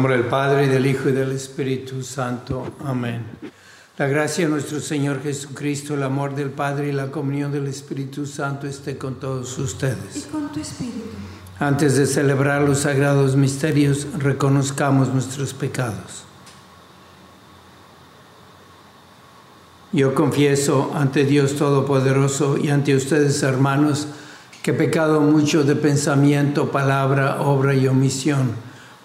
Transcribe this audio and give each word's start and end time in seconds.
Nombre 0.00 0.16
del 0.16 0.28
Padre, 0.28 0.64
y 0.64 0.68
del 0.68 0.86
Hijo, 0.86 1.10
y 1.10 1.12
del 1.12 1.32
Espíritu 1.32 2.02
Santo. 2.02 2.72
Amén. 2.86 3.22
La 3.98 4.06
gracia 4.06 4.46
de 4.46 4.50
nuestro 4.50 4.80
Señor 4.80 5.22
Jesucristo, 5.22 5.92
el 5.92 6.02
amor 6.02 6.34
del 6.34 6.48
Padre 6.48 6.88
y 6.88 6.92
la 6.92 7.10
comunión 7.10 7.52
del 7.52 7.66
Espíritu 7.66 8.24
Santo 8.24 8.66
esté 8.66 8.96
con 8.96 9.16
todos 9.16 9.58
ustedes. 9.58 10.16
y 10.16 10.22
con 10.30 10.50
tu 10.50 10.58
espíritu. 10.58 11.04
Antes 11.58 11.98
de 11.98 12.06
celebrar 12.06 12.62
los 12.62 12.78
sagrados 12.78 13.36
misterios, 13.36 14.06
reconozcamos 14.16 15.12
nuestros 15.12 15.52
pecados. 15.52 16.24
Yo 19.92 20.14
confieso 20.14 20.92
ante 20.94 21.26
Dios 21.26 21.56
Todopoderoso 21.56 22.56
y 22.56 22.70
ante 22.70 22.96
ustedes, 22.96 23.42
hermanos, 23.42 24.08
que 24.62 24.70
he 24.70 24.74
pecado 24.74 25.20
mucho 25.20 25.62
de 25.62 25.76
pensamiento, 25.76 26.70
palabra, 26.70 27.42
obra 27.42 27.74
y 27.74 27.86
omisión. 27.86 28.69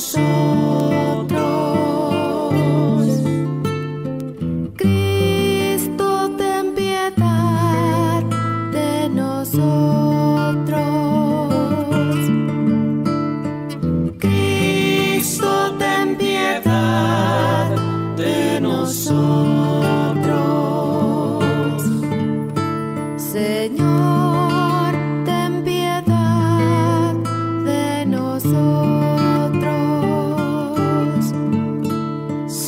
De 0.00 0.79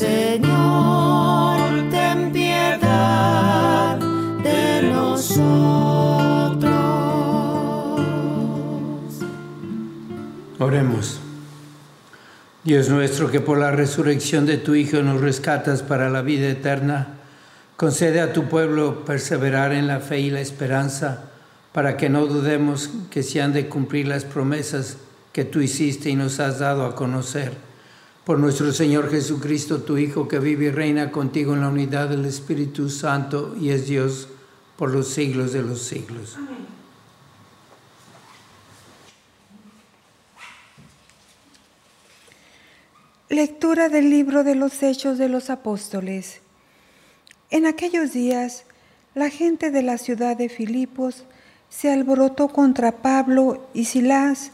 Señor, 0.03 1.89
ten 1.93 2.33
piedad 2.33 3.97
de 4.43 4.83
nosotros. 4.93 5.45
Oremos. 10.59 11.21
Dios 12.65 12.89
nuestro, 12.89 13.31
que 13.31 13.39
por 13.39 13.59
la 13.59 13.71
resurrección 13.71 14.45
de 14.45 14.59
tu 14.59 14.75
Hijo 14.75 15.05
nos 15.05 15.21
rescatas 15.21 15.85
para 15.85 16.11
la 16.11 16.23
vida 16.23 16.49
eterna, 16.49 17.19
concede 17.77 18.21
a 18.21 18.33
tu 18.33 18.49
pueblo 18.49 19.05
perseverar 19.05 19.71
en 19.71 19.87
la 19.87 20.01
fe 20.01 20.19
y 20.19 20.31
la 20.31 20.41
esperanza, 20.41 21.27
para 21.73 21.97
que 21.97 22.09
no 22.09 22.27
dudemos 22.27 22.91
que 23.09 23.23
se 23.23 23.41
han 23.41 23.53
de 23.53 23.69
cumplir 23.69 24.09
las 24.09 24.25
promesas 24.25 24.97
que 25.33 25.45
tú 25.45 25.61
hiciste 25.61 26.11
y 26.11 26.17
nos 26.17 26.41
has 26.41 26.59
dado 26.59 26.87
a 26.87 26.97
conocer. 26.97 27.72
Por 28.25 28.39
nuestro 28.39 28.73
Señor 28.73 29.11
Jesucristo, 29.11 29.83
tu 29.83 29.99
Hijo, 29.99 30.29
que 30.29 30.39
vive 30.39 30.67
y 30.67 30.71
reina 30.71 31.11
contigo 31.11 31.55
en 31.55 31.63
la 31.63 31.69
unidad 31.69 32.09
del 32.09 32.25
Espíritu 32.25 32.89
Santo 32.89 33.57
y 33.61 33.71
es 33.71 33.89
Dios 33.89 34.29
por 34.77 34.93
los 34.93 35.09
siglos 35.09 35.53
de 35.53 35.63
los 35.63 35.83
siglos. 35.83 36.37
Lectura 43.29 43.89
del 43.89 44.11
libro 44.11 44.45
de 44.45 44.55
los 44.55 44.83
Hechos 44.83 45.19
de 45.19 45.29
los 45.29 45.51
Apóstoles. 45.51 46.43
En 47.51 47.67
aquellos 47.67 48.13
días, 48.13 48.65
la 49.15 49.31
gente 49.31 49.71
de 49.71 49.83
la 49.83 49.99
ciudad 49.99 50.37
de 50.37 50.49
Filipos 50.49 51.25
se 51.71 51.91
alborotó 51.91 52.49
contra 52.49 53.03
Pablo 53.03 53.67
y 53.75 53.87
Silas, 53.87 54.53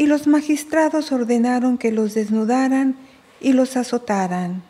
y 0.00 0.06
los 0.06 0.26
magistrados 0.26 1.12
ordenaron 1.12 1.76
que 1.76 1.92
los 1.92 2.14
desnudaran 2.14 2.96
y 3.38 3.52
los 3.52 3.76
azotaran. 3.76 4.62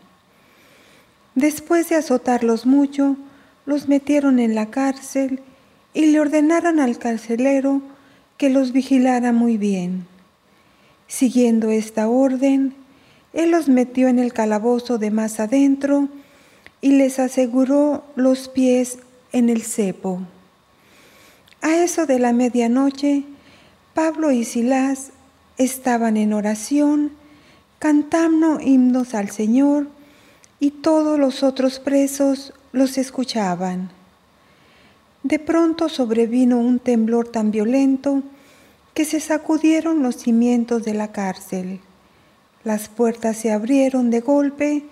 Después 1.37 1.89
de 1.89 1.95
azotarlos 1.95 2.67
mucho, 2.67 3.17
los 3.65 3.87
metieron 3.87 4.41
en 4.41 4.57
la 4.57 4.71
cárcel 4.71 5.41
y 5.95 6.07
le 6.07 6.19
ordenaron 6.19 6.81
al 6.81 6.99
carcelero 6.99 7.81
que 8.39 8.51
los 8.51 8.73
vigilara 8.73 9.31
muy 9.31 9.57
bien. 9.57 10.05
Siguiendo 11.07 11.71
esta 11.71 12.09
orden, 12.09 12.75
él 13.33 13.53
los 13.53 13.69
metió 13.69 14.09
en 14.09 14.19
el 14.19 14.33
calabozo 14.33 14.99
de 14.99 15.13
más 15.13 15.39
adentro 15.39 16.09
y 16.81 16.91
les 16.97 17.21
aseguró 17.21 18.03
los 18.17 18.49
pies 18.49 18.99
en 19.31 19.49
el 19.49 19.63
cepo. 19.63 20.23
A 21.63 21.77
eso 21.77 22.07
de 22.07 22.19
la 22.19 22.33
medianoche, 22.33 23.23
Pablo 23.95 24.33
y 24.33 24.45
Silas 24.45 25.13
estaban 25.61 26.17
en 26.17 26.33
oración, 26.33 27.13
cantando 27.79 28.61
himnos 28.61 29.15
al 29.15 29.31
Señor, 29.31 29.89
y 30.59 30.71
todos 30.71 31.19
los 31.19 31.43
otros 31.43 31.79
presos 31.79 32.55
los 32.73 32.97
escuchaban. 32.97 33.91
De 35.23 35.39
pronto 35.39 35.91
sobrevino 35.91 36.59
un 36.59 36.79
temblor 36.79 37.29
tan 37.29 37.51
violento 37.51 38.23
que 38.95 39.05
se 39.05 39.21
sacudieron 39.21 40.03
los 40.03 40.17
cimientos 40.17 40.83
de 40.83 40.95
la 40.95 41.13
cárcel. 41.13 41.81
Las 42.65 42.89
puertas 42.89 43.37
se 43.37 43.53
abrieron 43.53 44.11
de 44.11 44.21
golpe 44.21 44.85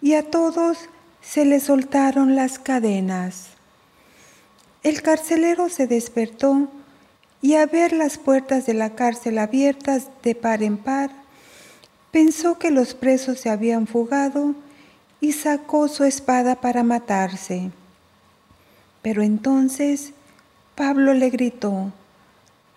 y 0.00 0.14
a 0.14 0.30
todos 0.30 0.78
se 1.20 1.44
les 1.44 1.64
soltaron 1.64 2.34
las 2.36 2.58
cadenas. 2.58 3.48
El 4.82 5.02
carcelero 5.02 5.68
se 5.68 5.86
despertó 5.86 6.70
y 7.42 7.54
a 7.54 7.66
ver 7.66 7.92
las 7.92 8.18
puertas 8.18 8.66
de 8.66 8.74
la 8.74 8.94
cárcel 8.94 9.38
abiertas 9.38 10.08
de 10.22 10.34
par 10.34 10.62
en 10.62 10.78
par, 10.78 11.10
pensó 12.10 12.58
que 12.58 12.70
los 12.70 12.94
presos 12.94 13.40
se 13.40 13.50
habían 13.50 13.86
fugado 13.86 14.54
y 15.20 15.32
sacó 15.32 15.88
su 15.88 16.04
espada 16.04 16.60
para 16.60 16.82
matarse. 16.82 17.70
Pero 19.02 19.22
entonces 19.22 20.12
Pablo 20.74 21.14
le 21.14 21.30
gritó, 21.30 21.92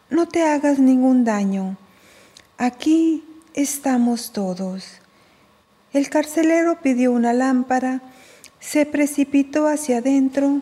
no 0.09 0.27
te 0.27 0.43
hagas 0.43 0.79
ningún 0.79 1.23
daño, 1.23 1.77
aquí 2.57 3.23
estamos 3.53 4.31
todos. 4.31 4.99
El 5.93 6.09
carcelero 6.09 6.79
pidió 6.81 7.11
una 7.11 7.33
lámpara 7.33 8.01
se 8.59 8.85
precipitó 8.85 9.67
hacia 9.67 9.99
adentro 9.99 10.61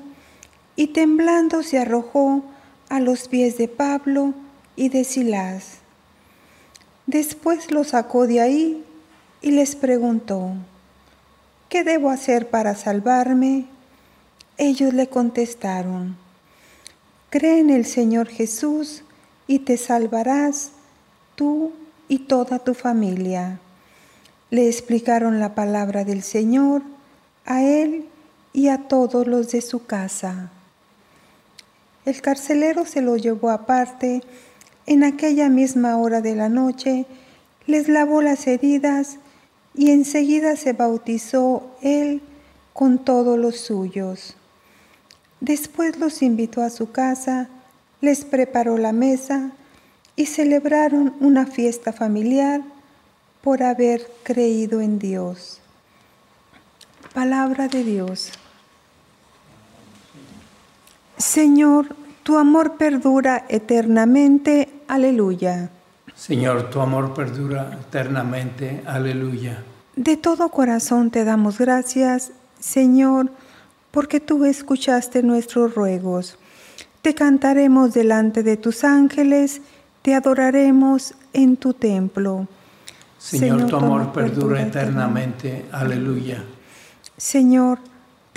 y 0.75 0.87
temblando 0.87 1.63
se 1.63 1.79
arrojó 1.79 2.43
a 2.89 2.99
los 2.99 3.27
pies 3.27 3.57
de 3.57 3.67
Pablo 3.67 4.33
y 4.75 4.89
de 4.89 5.03
Silas. 5.03 5.79
Después 7.05 7.71
lo 7.71 7.83
sacó 7.83 8.27
de 8.27 8.41
ahí 8.41 8.83
y 9.41 9.51
les 9.51 9.75
preguntó, 9.75 10.51
¿qué 11.69 11.83
debo 11.83 12.09
hacer 12.09 12.49
para 12.49 12.75
salvarme? 12.75 13.65
Ellos 14.57 14.93
le 14.93 15.07
contestaron, 15.07 16.17
cree 17.29 17.59
en 17.59 17.69
el 17.69 17.85
Señor 17.85 18.27
Jesús 18.27 19.03
y 19.47 19.59
te 19.59 19.77
salvarás 19.77 20.71
tú 21.35 21.71
y 22.07 22.19
toda 22.19 22.59
tu 22.59 22.73
familia. 22.73 23.59
Le 24.49 24.67
explicaron 24.67 25.39
la 25.39 25.55
palabra 25.55 26.03
del 26.03 26.23
Señor 26.23 26.81
a 27.45 27.63
él 27.63 28.05
y 28.53 28.69
a 28.69 28.87
todos 28.87 29.27
los 29.27 29.51
de 29.51 29.61
su 29.61 29.85
casa. 29.85 30.51
El 32.07 32.21
carcelero 32.21 32.85
se 32.85 33.01
lo 33.01 33.17
llevó 33.17 33.49
aparte. 33.49 34.21
En 34.85 35.03
aquella 35.03 35.49
misma 35.49 35.97
hora 35.97 36.21
de 36.21 36.35
la 36.35 36.47
noche 36.47 37.05
les 37.65 37.89
lavó 37.89 38.21
las 38.21 38.47
heridas 38.47 39.17
y 39.75 39.91
enseguida 39.91 40.55
se 40.55 40.71
bautizó 40.71 41.75
él 41.81 42.21
con 42.71 43.03
todos 43.03 43.37
los 43.37 43.57
suyos. 43.59 44.37
Después 45.41 45.99
los 45.99 46.21
invitó 46.21 46.61
a 46.61 46.69
su 46.69 46.93
casa, 46.93 47.49
les 47.99 48.23
preparó 48.23 48.77
la 48.77 48.93
mesa 48.93 49.51
y 50.15 50.27
celebraron 50.27 51.13
una 51.19 51.45
fiesta 51.45 51.91
familiar 51.91 52.61
por 53.41 53.63
haber 53.63 54.09
creído 54.23 54.79
en 54.79 54.97
Dios. 54.97 55.59
Palabra 57.13 57.67
de 57.67 57.83
Dios. 57.83 58.31
Señor, 61.17 61.95
tu 62.23 62.37
amor 62.37 62.77
perdura 62.77 63.45
eternamente. 63.49 64.69
Aleluya. 64.87 65.71
Señor, 66.15 66.69
tu 66.69 66.79
amor 66.79 67.13
perdura 67.13 67.77
eternamente. 67.79 68.83
Aleluya. 68.85 69.63
De 69.95 70.15
todo 70.15 70.49
corazón 70.49 71.09
te 71.09 71.23
damos 71.23 71.57
gracias, 71.57 72.31
Señor, 72.59 73.31
porque 73.91 74.19
tú 74.19 74.45
escuchaste 74.45 75.23
nuestros 75.23 75.73
ruegos. 75.73 76.37
Te 77.01 77.15
cantaremos 77.15 77.93
delante 77.93 78.43
de 78.43 78.57
tus 78.57 78.83
ángeles, 78.83 79.61
te 80.01 80.13
adoraremos 80.13 81.15
en 81.33 81.57
tu 81.57 81.73
templo. 81.73 82.47
Señor, 83.17 83.65
tu 83.65 83.75
amor 83.75 84.11
perdura 84.11 84.61
eternamente. 84.61 85.65
Aleluya. 85.71 86.43
Señor, 87.17 87.79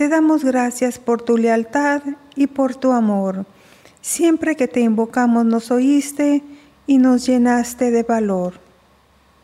te 0.01 0.09
damos 0.09 0.45
gracias 0.45 0.99
por 0.99 1.21
tu 1.21 1.37
lealtad 1.37 2.01
y 2.35 2.47
por 2.47 2.75
tu 2.75 2.93
amor. 2.93 3.45
Siempre 4.01 4.57
que 4.57 4.67
te 4.67 4.81
invocamos 4.81 5.45
nos 5.45 5.71
oíste 5.71 6.43
y 6.87 6.97
nos 6.97 7.27
llenaste 7.27 7.91
de 7.91 8.03
valor. 8.03 8.55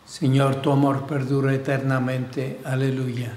Señor, 0.06 0.62
tu 0.62 0.70
amor 0.70 1.06
perdura 1.06 1.52
eternamente. 1.52 2.58
Aleluya. 2.64 3.36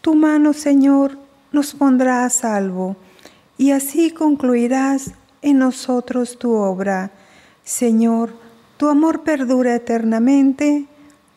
Tu 0.00 0.14
mano, 0.14 0.54
Señor, 0.54 1.18
nos 1.52 1.74
pondrá 1.74 2.24
a 2.24 2.30
salvo, 2.30 2.96
y 3.58 3.72
así 3.72 4.10
concluirás 4.10 5.12
en 5.42 5.58
nosotros 5.58 6.38
tu 6.38 6.54
obra. 6.54 7.10
Señor, 7.64 8.32
tu 8.78 8.88
amor 8.88 9.24
perdura 9.24 9.74
eternamente, 9.74 10.86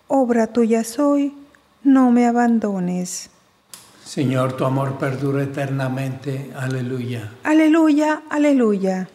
obra 0.07 0.47
tuya 0.47 0.85
soy, 0.85 1.35
no 1.83 2.09
me 2.09 2.25
abandones. 2.25 3.32
Señor, 4.05 4.57
tu 4.57 4.65
amor 4.65 4.97
perdura 4.97 5.43
eternamente. 5.43 6.51
Aleluya. 6.55 7.31
Aleluya, 7.43 8.21
aleluya. 8.29 9.07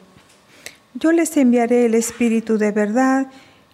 Yo 0.95 1.13
les 1.13 1.37
enviaré 1.37 1.87
el 1.87 1.95
Espíritu 1.95 2.59
de 2.59 2.73
verdad, 2.73 3.29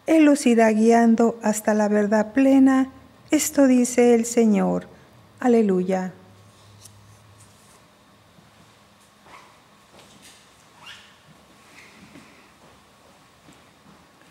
Él 0.06 0.24
los 0.24 0.44
irá 0.44 0.70
guiando 0.70 1.38
hasta 1.42 1.72
la 1.72 1.88
verdad 1.88 2.32
plena. 2.32 2.90
Esto 3.30 3.66
dice 3.66 4.14
el 4.14 4.26
Señor. 4.26 4.86
Aleluya. 5.40 6.12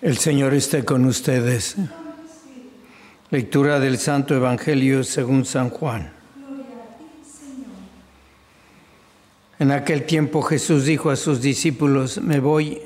El 0.02 0.18
Señor 0.18 0.54
esté 0.54 0.84
con 0.84 1.06
ustedes. 1.06 1.78
Lectura 3.32 3.80
del 3.80 3.98
Santo 3.98 4.36
Evangelio 4.36 5.04
según 5.04 5.46
San 5.46 5.70
Juan. 5.70 6.23
En 9.64 9.72
aquel 9.72 10.04
tiempo 10.04 10.42
Jesús 10.42 10.84
dijo 10.84 11.10
a 11.10 11.16
sus 11.16 11.42
discípulos, 11.42 12.22
me 12.22 12.42
voy 12.42 12.82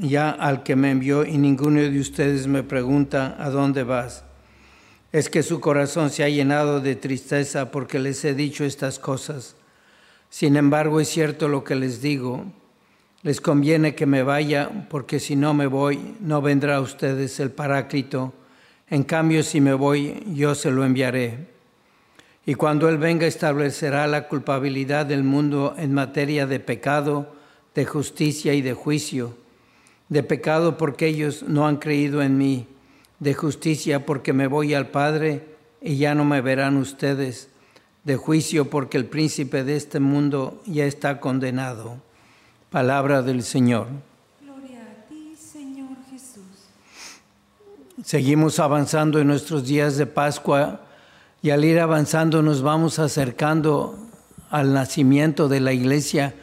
ya 0.00 0.30
al 0.30 0.64
que 0.64 0.74
me 0.74 0.90
envió 0.90 1.24
y 1.24 1.38
ninguno 1.38 1.80
de 1.80 2.00
ustedes 2.00 2.48
me 2.48 2.64
pregunta, 2.64 3.36
¿a 3.38 3.50
dónde 3.50 3.84
vas? 3.84 4.24
Es 5.12 5.30
que 5.30 5.44
su 5.44 5.60
corazón 5.60 6.10
se 6.10 6.24
ha 6.24 6.28
llenado 6.28 6.80
de 6.80 6.96
tristeza 6.96 7.70
porque 7.70 8.00
les 8.00 8.24
he 8.24 8.34
dicho 8.34 8.64
estas 8.64 8.98
cosas. 8.98 9.54
Sin 10.28 10.56
embargo, 10.56 10.98
es 10.98 11.08
cierto 11.08 11.46
lo 11.46 11.62
que 11.62 11.76
les 11.76 12.02
digo. 12.02 12.46
Les 13.22 13.40
conviene 13.40 13.94
que 13.94 14.06
me 14.06 14.24
vaya 14.24 14.88
porque 14.90 15.20
si 15.20 15.36
no 15.36 15.54
me 15.54 15.68
voy, 15.68 16.16
no 16.18 16.42
vendrá 16.42 16.78
a 16.78 16.80
ustedes 16.80 17.38
el 17.38 17.52
Paráclito. 17.52 18.34
En 18.90 19.04
cambio, 19.04 19.44
si 19.44 19.60
me 19.60 19.72
voy, 19.72 20.24
yo 20.34 20.56
se 20.56 20.72
lo 20.72 20.84
enviaré. 20.84 21.57
Y 22.48 22.54
cuando 22.54 22.88
Él 22.88 22.96
venga 22.96 23.26
establecerá 23.26 24.06
la 24.06 24.26
culpabilidad 24.26 25.04
del 25.04 25.22
mundo 25.22 25.74
en 25.76 25.92
materia 25.92 26.46
de 26.46 26.58
pecado, 26.58 27.30
de 27.74 27.84
justicia 27.84 28.54
y 28.54 28.62
de 28.62 28.72
juicio. 28.72 29.36
De 30.08 30.22
pecado 30.22 30.78
porque 30.78 31.08
ellos 31.08 31.42
no 31.46 31.66
han 31.66 31.76
creído 31.76 32.22
en 32.22 32.38
mí. 32.38 32.66
De 33.18 33.34
justicia 33.34 34.06
porque 34.06 34.32
me 34.32 34.46
voy 34.46 34.72
al 34.72 34.88
Padre 34.88 35.44
y 35.82 35.98
ya 35.98 36.14
no 36.14 36.24
me 36.24 36.40
verán 36.40 36.78
ustedes. 36.78 37.50
De 38.04 38.16
juicio 38.16 38.70
porque 38.70 38.96
el 38.96 39.04
príncipe 39.04 39.62
de 39.62 39.76
este 39.76 40.00
mundo 40.00 40.62
ya 40.64 40.86
está 40.86 41.20
condenado. 41.20 41.98
Palabra 42.70 43.20
del 43.20 43.42
Señor. 43.42 43.88
Gloria 44.40 44.84
a 44.84 45.06
ti, 45.06 45.34
Señor 45.36 45.90
Jesús. 46.10 46.44
Seguimos 48.02 48.58
avanzando 48.58 49.20
en 49.20 49.26
nuestros 49.26 49.66
días 49.66 49.98
de 49.98 50.06
Pascua 50.06 50.86
y 51.42 51.50
al 51.50 51.64
ir 51.64 51.78
avanzando 51.78 52.42
nos 52.42 52.62
vamos 52.62 52.98
acercando 52.98 53.96
al 54.50 54.72
nacimiento 54.72 55.48
de 55.48 55.60
la 55.60 55.72
iglesia 55.72 56.34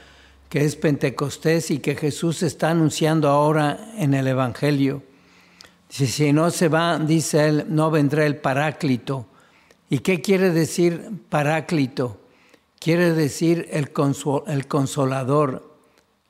que 0.50 0.64
es 0.64 0.76
Pentecostés 0.76 1.72
y 1.72 1.80
que 1.80 1.96
Jesús 1.96 2.44
está 2.44 2.70
anunciando 2.70 3.30
ahora 3.30 3.92
en 3.98 4.14
el 4.14 4.28
Evangelio. 4.28 5.04
Si 5.90 6.32
no 6.34 6.50
se 6.50 6.70
va, 6.70 6.98
dice 7.00 7.48
él, 7.48 7.66
no 7.70 7.92
vendrá 7.92 8.26
el 8.26 8.38
Paráclito. 8.38 9.26
¿Y 9.90 10.00
qué 10.00 10.22
quiere 10.22 10.52
decir 10.52 11.10
Paráclito? 11.30 12.20
Quiere 12.80 13.14
decir 13.14 13.68
el 13.72 13.92
consolador, 14.68 15.78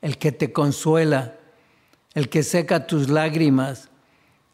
el 0.02 0.18
que 0.18 0.32
te 0.32 0.52
consuela, 0.52 1.36
el 2.14 2.30
que 2.30 2.44
seca 2.44 2.88
tus 2.88 3.10
lágrimas, 3.10 3.90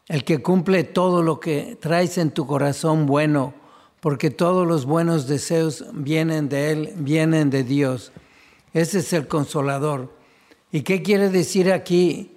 el 0.08 0.24
que 0.24 0.42
cumple 0.42 0.84
todo 0.84 1.22
lo 1.22 1.40
que 1.40 1.78
traes 1.80 2.18
en 2.18 2.30
tu 2.30 2.46
corazón 2.46 3.06
bueno, 3.06 3.54
porque 4.02 4.30
todos 4.30 4.66
los 4.66 4.84
buenos 4.84 5.28
deseos 5.28 5.84
vienen 5.92 6.48
de 6.48 6.72
Él, 6.72 6.92
vienen 6.96 7.50
de 7.50 7.62
Dios. 7.62 8.10
Ese 8.74 8.98
es 8.98 9.12
el 9.12 9.28
consolador. 9.28 10.12
¿Y 10.72 10.82
qué 10.82 11.04
quiere 11.04 11.28
decir 11.28 11.72
aquí 11.72 12.32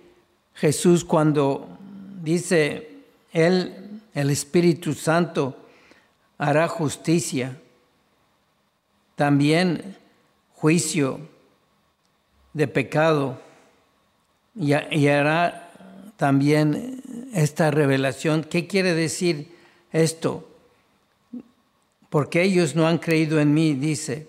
Jesús 0.54 1.04
cuando 1.04 1.68
dice 2.22 3.00
Él, 3.32 4.00
el 4.14 4.30
Espíritu 4.30 4.94
Santo, 4.94 5.58
hará 6.38 6.68
justicia? 6.68 7.60
También 9.16 9.98
juicio 10.54 11.20
de 12.54 12.68
pecado 12.68 13.42
y, 14.56 14.76
y 14.92 15.08
hará 15.08 15.72
también 16.16 17.02
esta 17.34 17.72
revelación. 17.72 18.44
¿Qué 18.44 18.68
quiere 18.68 18.94
decir 18.94 19.52
esto? 19.92 20.48
Porque 22.10 22.44
ellos 22.44 22.76
no 22.76 22.88
han 22.88 22.98
creído 22.98 23.40
en 23.40 23.54
mí, 23.54 23.74
dice, 23.74 24.28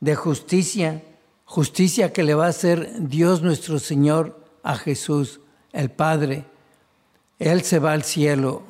de 0.00 0.14
justicia, 0.14 1.02
justicia 1.44 2.12
que 2.12 2.22
le 2.22 2.34
va 2.34 2.46
a 2.46 2.50
hacer 2.50 3.08
Dios 3.08 3.42
nuestro 3.42 3.78
Señor 3.78 4.44
a 4.62 4.76
Jesús, 4.76 5.40
el 5.72 5.90
Padre. 5.90 6.44
Él 7.38 7.62
se 7.62 7.78
va 7.78 7.92
al 7.92 8.04
cielo, 8.04 8.62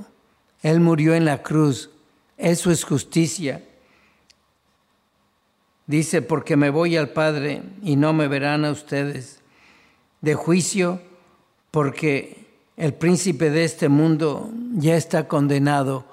Él 0.62 0.80
murió 0.80 1.14
en 1.14 1.24
la 1.24 1.42
cruz, 1.42 1.90
eso 2.36 2.70
es 2.70 2.84
justicia. 2.84 3.62
Dice, 5.86 6.22
porque 6.22 6.56
me 6.56 6.70
voy 6.70 6.96
al 6.96 7.10
Padre 7.10 7.62
y 7.82 7.96
no 7.96 8.12
me 8.12 8.28
verán 8.28 8.64
a 8.64 8.70
ustedes. 8.70 9.40
De 10.20 10.34
juicio, 10.34 11.00
porque 11.70 12.46
el 12.76 12.94
príncipe 12.94 13.50
de 13.50 13.64
este 13.64 13.88
mundo 13.88 14.50
ya 14.74 14.96
está 14.96 15.28
condenado. 15.28 16.06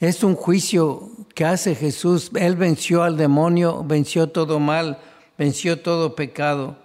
Es 0.00 0.24
un 0.24 0.34
juicio 0.34 1.08
que 1.36 1.44
hace 1.44 1.74
Jesús. 1.74 2.30
Él 2.34 2.56
venció 2.56 3.02
al 3.02 3.18
demonio, 3.18 3.84
venció 3.84 4.30
todo 4.30 4.58
mal, 4.58 4.98
venció 5.36 5.82
todo 5.82 6.16
pecado 6.16 6.78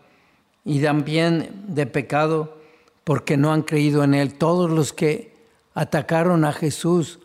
y 0.65 0.81
también 0.81 1.63
de 1.69 1.85
pecado 1.85 2.57
porque 3.05 3.37
no 3.37 3.53
han 3.53 3.61
creído 3.61 4.03
en 4.03 4.13
Él. 4.13 4.33
Todos 4.33 4.69
los 4.69 4.91
que 4.91 5.33
atacaron 5.73 6.43
a 6.43 6.51
Jesús, 6.51 7.19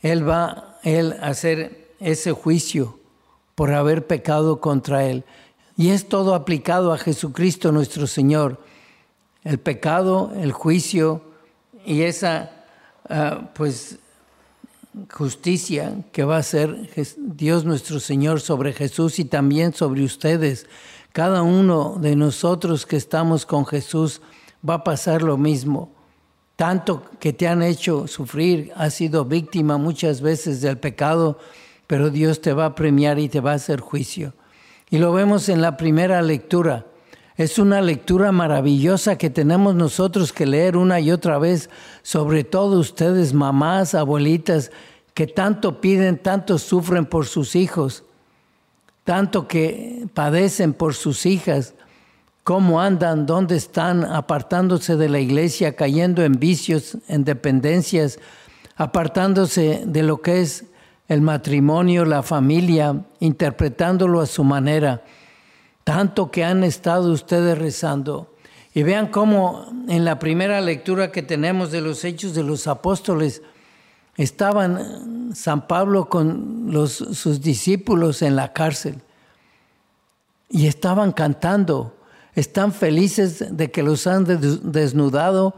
Él 0.00 0.26
va 0.26 0.78
él 0.82 1.16
a 1.20 1.26
hacer 1.26 1.92
ese 2.00 2.32
juicio 2.32 2.98
por 3.54 3.74
haber 3.74 4.06
pecado 4.06 4.58
contra 4.62 5.04
Él. 5.04 5.24
Y 5.76 5.90
es 5.90 6.08
todo 6.08 6.34
aplicado 6.34 6.94
a 6.94 6.98
Jesucristo 6.98 7.72
nuestro 7.72 8.06
Señor. 8.06 8.58
El 9.44 9.58
pecado, 9.58 10.32
el 10.34 10.52
juicio 10.52 11.20
y 11.84 12.02
esa 12.02 12.64
uh, 13.10 13.44
pues 13.52 13.98
justicia 15.10 16.04
que 16.12 16.24
va 16.24 16.36
a 16.36 16.40
hacer 16.40 16.90
Dios 17.16 17.64
nuestro 17.64 18.00
Señor 18.00 18.40
sobre 18.40 18.72
Jesús 18.72 19.18
y 19.18 19.24
también 19.24 19.72
sobre 19.72 20.04
ustedes. 20.04 20.66
Cada 21.12 21.42
uno 21.42 21.96
de 22.00 22.16
nosotros 22.16 22.86
que 22.86 22.96
estamos 22.96 23.46
con 23.46 23.66
Jesús 23.66 24.20
va 24.68 24.74
a 24.74 24.84
pasar 24.84 25.22
lo 25.22 25.36
mismo. 25.36 25.92
Tanto 26.56 27.04
que 27.18 27.32
te 27.32 27.48
han 27.48 27.62
hecho 27.62 28.06
sufrir, 28.06 28.72
has 28.76 28.94
sido 28.94 29.24
víctima 29.24 29.78
muchas 29.78 30.20
veces 30.20 30.60
del 30.60 30.78
pecado, 30.78 31.38
pero 31.86 32.10
Dios 32.10 32.40
te 32.40 32.52
va 32.52 32.66
a 32.66 32.74
premiar 32.74 33.18
y 33.18 33.28
te 33.28 33.40
va 33.40 33.52
a 33.52 33.54
hacer 33.54 33.80
juicio. 33.80 34.34
Y 34.90 34.98
lo 34.98 35.12
vemos 35.12 35.48
en 35.48 35.62
la 35.62 35.76
primera 35.76 36.20
lectura. 36.20 36.86
Es 37.40 37.58
una 37.58 37.80
lectura 37.80 38.32
maravillosa 38.32 39.16
que 39.16 39.30
tenemos 39.30 39.74
nosotros 39.74 40.30
que 40.30 40.44
leer 40.44 40.76
una 40.76 41.00
y 41.00 41.10
otra 41.10 41.38
vez, 41.38 41.70
sobre 42.02 42.44
todo 42.44 42.78
ustedes, 42.78 43.32
mamás, 43.32 43.94
abuelitas, 43.94 44.70
que 45.14 45.26
tanto 45.26 45.80
piden, 45.80 46.18
tanto 46.18 46.58
sufren 46.58 47.06
por 47.06 47.24
sus 47.24 47.56
hijos, 47.56 48.04
tanto 49.04 49.48
que 49.48 50.06
padecen 50.12 50.74
por 50.74 50.92
sus 50.92 51.24
hijas, 51.24 51.72
cómo 52.44 52.78
andan, 52.78 53.24
dónde 53.24 53.56
están, 53.56 54.04
apartándose 54.04 54.96
de 54.96 55.08
la 55.08 55.20
iglesia, 55.20 55.74
cayendo 55.76 56.22
en 56.22 56.38
vicios, 56.38 56.98
en 57.08 57.24
dependencias, 57.24 58.18
apartándose 58.76 59.84
de 59.86 60.02
lo 60.02 60.20
que 60.20 60.42
es 60.42 60.66
el 61.08 61.22
matrimonio, 61.22 62.04
la 62.04 62.22
familia, 62.22 63.02
interpretándolo 63.18 64.20
a 64.20 64.26
su 64.26 64.44
manera. 64.44 65.02
Tanto 65.84 66.30
que 66.30 66.44
han 66.44 66.64
estado 66.64 67.12
ustedes 67.12 67.58
rezando. 67.58 68.34
Y 68.72 68.82
vean 68.82 69.08
cómo 69.08 69.66
en 69.88 70.04
la 70.04 70.18
primera 70.18 70.60
lectura 70.60 71.10
que 71.10 71.22
tenemos 71.22 71.70
de 71.70 71.80
los 71.80 72.04
hechos 72.04 72.34
de 72.34 72.44
los 72.44 72.66
apóstoles, 72.66 73.42
estaban 74.16 75.34
San 75.34 75.66
Pablo 75.66 76.08
con 76.08 76.70
sus 76.88 77.40
discípulos 77.40 78.22
en 78.22 78.36
la 78.36 78.52
cárcel 78.52 79.02
y 80.48 80.66
estaban 80.66 81.12
cantando 81.12 81.94
están 82.34 82.72
felices 82.72 83.44
de 83.56 83.70
que 83.70 83.82
los 83.82 84.06
han 84.06 84.24
desnudado 84.24 85.54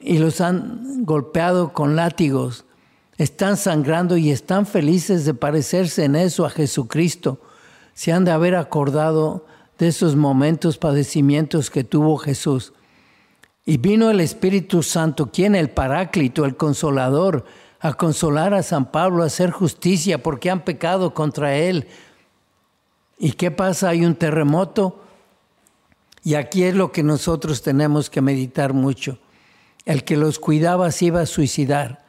y 0.00 0.18
los 0.18 0.40
han 0.40 1.04
golpeado 1.04 1.72
con 1.72 1.96
látigos. 1.96 2.64
Están 3.18 3.56
sangrando 3.56 4.16
y 4.16 4.30
están 4.30 4.66
felices 4.66 5.24
de 5.24 5.34
parecerse 5.34 6.04
en 6.04 6.16
eso 6.16 6.44
a 6.44 6.50
Jesucristo. 6.50 7.40
Se 7.94 8.12
han 8.12 8.24
de 8.24 8.30
haber 8.30 8.56
acordado 8.56 9.46
de 9.78 9.88
esos 9.88 10.16
momentos, 10.16 10.78
padecimientos 10.78 11.70
que 11.70 11.84
tuvo 11.84 12.16
Jesús. 12.16 12.72
Y 13.64 13.78
vino 13.78 14.10
el 14.10 14.20
Espíritu 14.20 14.82
Santo, 14.82 15.30
quien 15.32 15.54
el 15.54 15.70
Paráclito, 15.70 16.44
el 16.44 16.56
Consolador, 16.56 17.44
a 17.80 17.94
consolar 17.94 18.54
a 18.54 18.62
San 18.62 18.90
Pablo, 18.90 19.22
a 19.22 19.26
hacer 19.26 19.50
justicia 19.50 20.22
porque 20.22 20.50
han 20.50 20.64
pecado 20.64 21.14
contra 21.14 21.56
él. 21.56 21.88
¿Y 23.18 23.32
qué 23.32 23.50
pasa? 23.50 23.90
Hay 23.90 24.04
un 24.04 24.14
terremoto 24.14 25.00
y 26.26 26.34
aquí 26.34 26.64
es 26.64 26.74
lo 26.74 26.90
que 26.90 27.02
nosotros 27.02 27.62
tenemos 27.62 28.10
que 28.10 28.20
meditar 28.20 28.72
mucho. 28.72 29.18
El 29.84 30.02
que 30.02 30.16
los 30.16 30.38
cuidaba 30.38 30.90
se 30.90 31.06
iba 31.06 31.20
a 31.20 31.26
suicidar, 31.26 32.04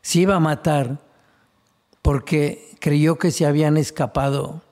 se 0.00 0.20
iba 0.20 0.34
a 0.34 0.40
matar, 0.40 0.98
porque 2.02 2.74
creyó 2.80 3.18
que 3.18 3.30
se 3.30 3.46
habían 3.46 3.76
escapado 3.76 4.62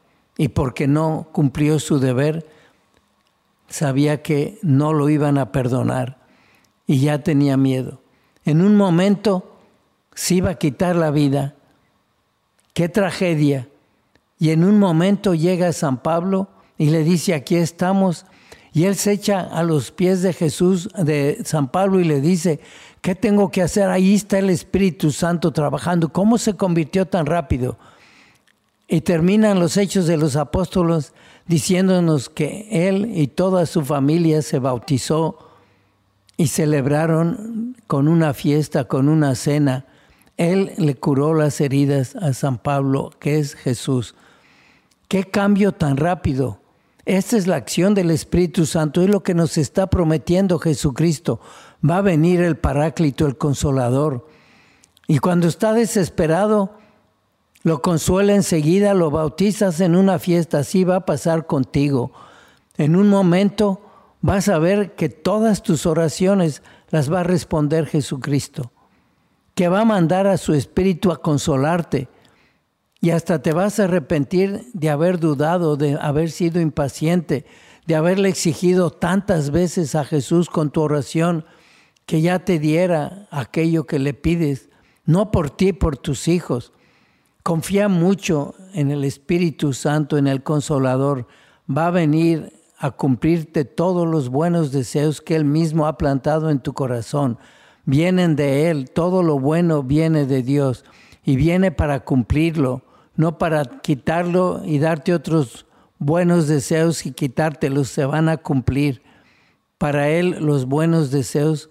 y 0.40 0.48
porque 0.48 0.88
no 0.88 1.28
cumplió 1.32 1.78
su 1.78 1.98
deber, 1.98 2.46
sabía 3.68 4.22
que 4.22 4.58
no 4.62 4.94
lo 4.94 5.10
iban 5.10 5.36
a 5.36 5.52
perdonar 5.52 6.16
y 6.86 7.00
ya 7.00 7.22
tenía 7.22 7.58
miedo. 7.58 8.00
En 8.46 8.62
un 8.62 8.74
momento 8.74 9.58
se 10.14 10.36
iba 10.36 10.48
a 10.48 10.54
quitar 10.54 10.96
la 10.96 11.10
vida. 11.10 11.56
Qué 12.72 12.88
tragedia. 12.88 13.68
Y 14.38 14.48
en 14.48 14.64
un 14.64 14.78
momento 14.78 15.34
llega 15.34 15.74
San 15.74 15.98
Pablo 15.98 16.48
y 16.78 16.88
le 16.88 17.04
dice, 17.04 17.34
aquí 17.34 17.56
estamos 17.56 18.24
y 18.72 18.84
él 18.84 18.96
se 18.96 19.12
echa 19.12 19.40
a 19.40 19.62
los 19.62 19.90
pies 19.90 20.22
de 20.22 20.32
Jesús, 20.32 20.88
de 20.96 21.42
San 21.44 21.68
Pablo, 21.68 22.00
y 22.00 22.04
le 22.04 22.22
dice, 22.22 22.60
¿qué 23.02 23.14
tengo 23.14 23.50
que 23.50 23.60
hacer? 23.60 23.90
Ahí 23.90 24.14
está 24.14 24.38
el 24.38 24.48
Espíritu 24.48 25.12
Santo 25.12 25.52
trabajando. 25.52 26.08
¿Cómo 26.08 26.38
se 26.38 26.54
convirtió 26.54 27.04
tan 27.04 27.26
rápido? 27.26 27.76
Y 28.92 29.02
terminan 29.02 29.60
los 29.60 29.76
hechos 29.76 30.08
de 30.08 30.16
los 30.16 30.34
apóstoles 30.34 31.14
diciéndonos 31.46 32.28
que 32.28 32.88
él 32.88 33.12
y 33.14 33.28
toda 33.28 33.64
su 33.66 33.84
familia 33.84 34.42
se 34.42 34.58
bautizó 34.58 35.38
y 36.36 36.48
celebraron 36.48 37.76
con 37.86 38.08
una 38.08 38.34
fiesta, 38.34 38.88
con 38.88 39.08
una 39.08 39.36
cena. 39.36 39.86
Él 40.36 40.72
le 40.76 40.96
curó 40.96 41.34
las 41.34 41.60
heridas 41.60 42.16
a 42.16 42.32
San 42.32 42.58
Pablo, 42.58 43.10
que 43.20 43.38
es 43.38 43.54
Jesús. 43.54 44.16
¿Qué 45.06 45.22
cambio 45.22 45.70
tan 45.70 45.96
rápido? 45.96 46.58
Esta 47.04 47.36
es 47.36 47.46
la 47.46 47.56
acción 47.56 47.94
del 47.94 48.10
Espíritu 48.10 48.66
Santo, 48.66 49.02
es 49.02 49.08
lo 49.08 49.22
que 49.22 49.34
nos 49.34 49.56
está 49.56 49.86
prometiendo 49.86 50.58
Jesucristo. 50.58 51.40
Va 51.88 51.98
a 51.98 52.02
venir 52.02 52.40
el 52.40 52.56
Paráclito, 52.56 53.28
el 53.28 53.38
Consolador. 53.38 54.26
Y 55.06 55.18
cuando 55.18 55.46
está 55.46 55.74
desesperado, 55.74 56.79
lo 57.62 57.82
consuela 57.82 58.34
enseguida, 58.34 58.94
lo 58.94 59.10
bautizas 59.10 59.80
en 59.80 59.94
una 59.94 60.18
fiesta, 60.18 60.60
así 60.60 60.84
va 60.84 60.96
a 60.96 61.06
pasar 61.06 61.46
contigo. 61.46 62.12
En 62.76 62.96
un 62.96 63.08
momento 63.08 63.82
vas 64.22 64.48
a 64.48 64.58
ver 64.58 64.94
que 64.94 65.08
todas 65.08 65.62
tus 65.62 65.86
oraciones 65.86 66.62
las 66.90 67.12
va 67.12 67.20
a 67.20 67.24
responder 67.24 67.86
Jesucristo, 67.86 68.72
que 69.54 69.68
va 69.68 69.80
a 69.80 69.84
mandar 69.84 70.26
a 70.26 70.38
su 70.38 70.54
Espíritu 70.54 71.12
a 71.12 71.20
consolarte 71.20 72.08
y 73.00 73.10
hasta 73.10 73.40
te 73.42 73.52
vas 73.52 73.78
a 73.78 73.84
arrepentir 73.84 74.66
de 74.72 74.90
haber 74.90 75.18
dudado, 75.18 75.76
de 75.76 75.98
haber 76.00 76.30
sido 76.30 76.60
impaciente, 76.60 77.46
de 77.86 77.96
haberle 77.96 78.28
exigido 78.28 78.90
tantas 78.90 79.50
veces 79.50 79.94
a 79.94 80.04
Jesús 80.04 80.48
con 80.48 80.70
tu 80.70 80.82
oración 80.82 81.44
que 82.04 82.20
ya 82.20 82.40
te 82.40 82.58
diera 82.58 83.28
aquello 83.30 83.86
que 83.86 83.98
le 83.98 84.14
pides, 84.14 84.68
no 85.04 85.30
por 85.30 85.50
ti, 85.50 85.72
por 85.72 85.96
tus 85.96 86.28
hijos. 86.28 86.72
Confía 87.42 87.88
mucho 87.88 88.54
en 88.74 88.90
el 88.90 89.04
Espíritu 89.04 89.72
Santo, 89.72 90.18
en 90.18 90.26
el 90.26 90.42
Consolador. 90.42 91.26
Va 91.68 91.86
a 91.86 91.90
venir 91.90 92.52
a 92.78 92.90
cumplirte 92.90 93.64
todos 93.64 94.06
los 94.06 94.28
buenos 94.28 94.72
deseos 94.72 95.20
que 95.20 95.36
Él 95.36 95.44
mismo 95.44 95.86
ha 95.86 95.98
plantado 95.98 96.50
en 96.50 96.60
tu 96.60 96.72
corazón. 96.72 97.38
Vienen 97.84 98.36
de 98.36 98.70
Él, 98.70 98.90
todo 98.90 99.22
lo 99.22 99.38
bueno 99.38 99.82
viene 99.82 100.26
de 100.26 100.42
Dios 100.42 100.84
y 101.24 101.36
viene 101.36 101.72
para 101.72 102.00
cumplirlo 102.04 102.82
no 103.20 103.36
para 103.36 103.66
quitarlo 103.66 104.62
y 104.64 104.78
darte 104.78 105.12
otros 105.12 105.66
buenos 105.98 106.48
deseos 106.48 107.04
y 107.04 107.12
quitártelos, 107.12 107.88
se 107.88 108.06
van 108.06 108.30
a 108.30 108.38
cumplir. 108.38 109.02
Para 109.76 110.08
Él 110.08 110.38
los 110.40 110.64
buenos 110.64 111.10
deseos, 111.10 111.68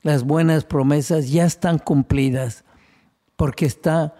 las 0.00 0.24
buenas 0.24 0.64
promesas 0.64 1.30
ya 1.30 1.44
están 1.44 1.78
cumplidas, 1.78 2.64
porque 3.36 3.66
está 3.66 4.14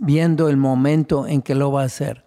viendo 0.00 0.48
el 0.48 0.56
momento 0.56 1.26
en 1.26 1.42
que 1.42 1.54
lo 1.54 1.72
va 1.72 1.82
a 1.82 1.86
hacer. 1.86 2.24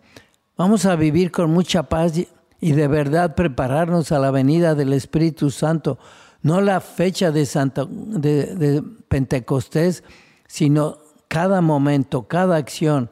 Vamos 0.57 0.85
a 0.85 0.95
vivir 0.95 1.31
con 1.31 1.51
mucha 1.51 1.83
paz 1.83 2.13
y 2.61 2.71
de 2.71 2.87
verdad 2.87 3.35
prepararnos 3.35 4.11
a 4.11 4.19
la 4.19 4.31
venida 4.31 4.75
del 4.75 4.93
Espíritu 4.93 5.51
Santo, 5.51 5.99
no 6.41 6.61
la 6.61 6.79
fecha 6.79 7.31
de, 7.31 7.45
Santa, 7.45 7.85
de, 7.89 8.83
Pentecostés, 9.07 10.03
sino 10.47 10.97
cada 11.27 11.61
momento, 11.61 12.27
cada 12.27 12.55
acción 12.55 13.09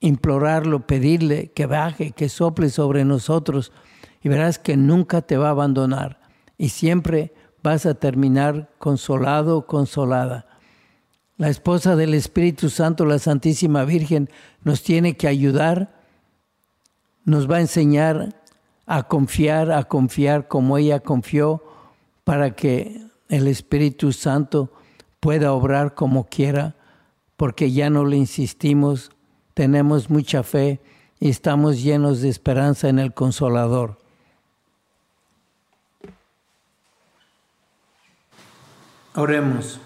implorarlo, 0.00 0.86
pedirle 0.86 1.50
que 1.52 1.66
baje, 1.66 2.12
que 2.12 2.28
sople 2.28 2.70
sobre 2.70 3.04
nosotros 3.04 3.72
y 4.22 4.28
verás 4.28 4.58
que 4.58 4.76
nunca 4.76 5.22
te 5.22 5.36
va 5.36 5.48
a 5.48 5.50
abandonar 5.50 6.20
y 6.56 6.68
siempre 6.68 7.32
vas 7.62 7.86
a 7.86 7.94
terminar 7.94 8.70
consolado, 8.78 9.66
consolada. 9.66 10.46
La 11.38 11.48
esposa 11.48 11.96
del 11.96 12.12
Espíritu 12.12 12.68
Santo, 12.68 13.06
la 13.06 13.18
Santísima 13.18 13.84
Virgen, 13.84 14.28
nos 14.62 14.82
tiene 14.82 15.16
que 15.16 15.28
ayudar, 15.28 15.94
nos 17.24 17.50
va 17.50 17.56
a 17.56 17.60
enseñar 17.60 18.34
a 18.86 19.04
confiar, 19.04 19.72
a 19.72 19.84
confiar 19.84 20.48
como 20.48 20.76
ella 20.76 21.00
confió, 21.00 21.62
para 22.24 22.54
que 22.54 23.00
el 23.30 23.46
Espíritu 23.46 24.12
Santo 24.12 24.70
pueda 25.20 25.52
obrar 25.52 25.94
como 25.94 26.24
quiera, 26.24 26.74
porque 27.36 27.72
ya 27.72 27.88
no 27.88 28.04
le 28.04 28.16
insistimos 28.16 29.12
tenemos 29.58 30.08
mucha 30.08 30.44
fe 30.44 30.80
y 31.18 31.30
estamos 31.30 31.82
llenos 31.82 32.20
de 32.20 32.28
esperanza 32.28 32.88
en 32.88 33.00
el 33.00 33.12
Consolador. 33.12 33.98
Oremos. 39.16 39.80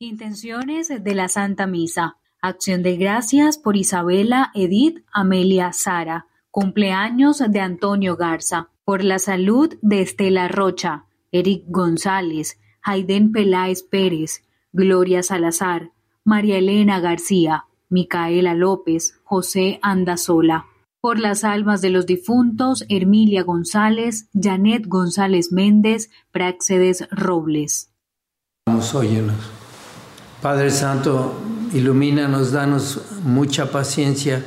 Intenciones 0.00 0.86
de 1.02 1.14
la 1.16 1.26
Santa 1.26 1.66
Misa. 1.66 2.18
Acción 2.40 2.84
de 2.84 2.96
gracias 2.96 3.58
por 3.58 3.76
Isabela, 3.76 4.52
Edith, 4.54 5.04
Amelia, 5.12 5.72
Sara. 5.72 6.26
Cumpleaños 6.52 7.42
de 7.44 7.58
Antonio 7.58 8.16
Garza. 8.16 8.68
Por 8.84 9.02
la 9.02 9.18
salud 9.18 9.76
de 9.82 10.00
Estela 10.00 10.46
Rocha, 10.46 11.06
Eric 11.32 11.64
González, 11.66 12.60
Jaiden 12.80 13.32
Peláez 13.32 13.82
Pérez, 13.82 14.44
Gloria 14.72 15.24
Salazar, 15.24 15.90
María 16.24 16.58
Elena 16.58 17.00
García, 17.00 17.64
Micaela 17.88 18.54
López, 18.54 19.18
José 19.24 19.80
Andasola. 19.82 20.66
Por 21.00 21.18
las 21.18 21.42
almas 21.42 21.82
de 21.82 21.90
los 21.90 22.06
difuntos, 22.06 22.86
Hermilia 22.88 23.42
González, 23.42 24.28
Janet 24.32 24.86
González 24.86 25.50
Méndez, 25.50 26.08
Práxedes 26.30 27.08
Robles. 27.10 27.90
Vamos. 28.64 28.94
Padre 30.42 30.70
Santo, 30.70 31.34
ilumínanos, 31.72 32.52
danos 32.52 33.00
mucha 33.24 33.70
paciencia 33.70 34.44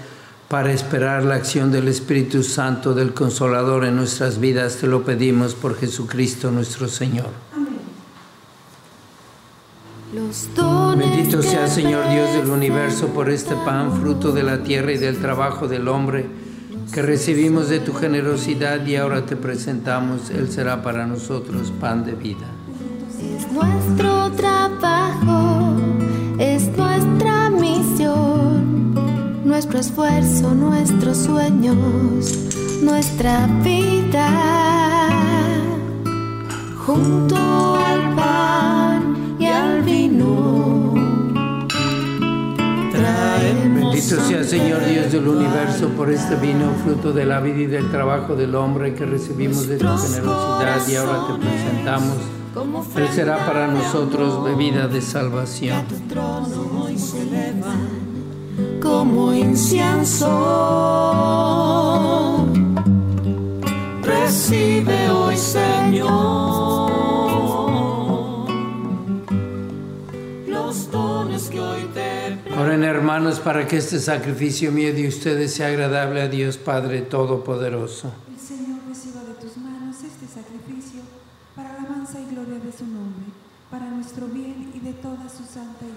para 0.48 0.72
esperar 0.72 1.24
la 1.24 1.36
acción 1.36 1.72
del 1.72 1.88
Espíritu 1.88 2.44
Santo, 2.44 2.94
del 2.94 3.14
Consolador 3.14 3.86
en 3.86 3.96
nuestras 3.96 4.40
vidas. 4.40 4.78
Te 4.78 4.88
lo 4.88 5.04
pedimos 5.04 5.54
por 5.54 5.78
Jesucristo 5.78 6.52
nuestro 6.52 6.88
Señor. 6.88 7.30
Los 10.14 10.54
dones 10.54 11.10
Bendito 11.10 11.42
sea 11.42 11.68
Señor 11.68 12.10
Dios 12.10 12.34
del 12.34 12.50
universo 12.50 13.08
por 13.08 13.30
este 13.30 13.56
pan, 13.56 13.94
fruto 14.02 14.34
de 14.34 14.44
la 14.44 14.62
tierra 14.62 14.92
y 14.92 14.98
del 14.98 15.20
trabajo 15.20 15.70
del 15.70 15.88
hombre, 15.88 16.26
que 16.94 17.02
recibimos 17.02 17.70
de 17.70 17.80
tu 17.80 17.94
generosidad 17.94 18.86
y 18.86 18.98
ahora 18.98 19.26
te 19.26 19.38
presentamos. 19.38 20.30
Él 20.30 20.52
será 20.52 20.84
para 20.84 21.08
nosotros 21.08 21.72
pan 21.80 22.04
de 22.04 22.12
vida. 22.12 22.48
Es 23.22 23.50
nuestro 23.54 24.32
trabajo, 24.32 25.51
nuestro 29.62 29.80
esfuerzo, 29.80 30.56
nuestros 30.56 31.18
sueños, 31.18 31.76
nuestra 32.82 33.46
vida. 33.64 34.28
Junto 36.84 37.36
al 37.76 38.16
pan 38.16 39.36
y 39.38 39.46
al 39.46 39.84
vino, 39.84 40.96
Bendito 43.76 44.20
sea 44.28 44.44
Señor 44.44 44.84
Dios 44.84 45.12
del 45.12 45.28
universo 45.28 45.90
por 45.90 46.10
este 46.10 46.38
vino, 46.38 46.72
fruto 46.84 47.14
de 47.14 47.26
la 47.26 47.40
vida 47.40 47.60
y 47.60 47.68
del 47.68 47.92
trabajo 47.92 48.36
del 48.36 48.56
hombre 48.56 48.96
que 48.96 49.06
recibimos 49.06 49.68
de 49.68 49.78
tu 49.78 49.86
generosidad 49.86 50.88
y 50.88 50.96
ahora 50.96 51.28
te 51.28 51.48
presentamos. 51.48 52.18
Él 52.96 53.08
será 53.14 53.46
para 53.46 53.68
nosotros 53.68 54.44
bebida 54.44 54.88
de 54.88 55.02
salvación. 55.04 55.86
Como 58.82 59.34
incienso. 59.34 60.28
Recibe 64.02 65.10
hoy, 65.10 65.38
Señor, 65.38 66.92
los 70.48 70.92
dones 70.92 71.50
que 71.50 71.60
hoy 71.60 71.84
te 71.94 72.12
Oren 72.58 72.84
hermanos 72.84 73.40
para 73.40 73.68
que 73.68 73.78
este 73.78 74.00
sacrificio 74.00 74.72
mío 74.72 74.94
de 74.94 75.08
ustedes 75.08 75.54
sea 75.54 75.68
agradable 75.68 76.22
a 76.22 76.28
Dios 76.28 76.58
Padre 76.58 77.02
Todopoderoso. 77.02 78.12
El 78.30 78.40
Señor 78.40 78.80
reciba 78.88 79.22
de 79.24 79.34
tus 79.36 79.58
manos 79.58 79.98
este 79.98 80.28
sacrificio 80.28 81.02
para 81.56 81.76
alabanza 81.76 82.20
y 82.20 82.34
gloria 82.34 82.60
de 82.60 82.72
su 82.72 82.86
nombre, 82.86 83.26
para 83.70 83.86
nuestro 83.90 84.28
bien 84.28 84.72
y 84.74 84.80
de 84.80 84.94
toda 84.94 85.30
su 85.30 85.44
santa 85.44 85.86
iglesia. 85.86 85.91